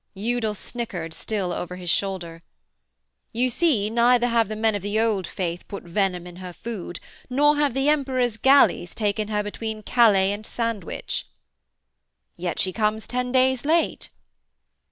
Udal 0.17 0.55
snickered, 0.55 1.13
still 1.13 1.53
over 1.53 1.75
his 1.75 1.87
shoulder: 1.91 2.41
'You 3.33 3.51
see, 3.51 3.87
neither 3.91 4.25
have 4.29 4.47
the 4.49 4.55
men 4.55 4.73
of 4.73 4.81
the 4.81 4.99
Old 4.99 5.27
Faith 5.27 5.67
put 5.67 5.83
venom 5.83 6.25
in 6.25 6.37
her 6.37 6.53
food, 6.53 6.99
nor 7.29 7.57
have 7.57 7.75
the 7.75 7.87
Emperor's 7.87 8.37
galleys 8.37 8.95
taken 8.95 9.27
her 9.27 9.43
between 9.43 9.83
Calais 9.83 10.31
and 10.31 10.43
Sandwich.' 10.43 11.27
'Yet 12.35 12.57
she 12.57 12.73
comes 12.73 13.05
ten 13.05 13.31
days 13.31 13.63
late.' 13.63 14.09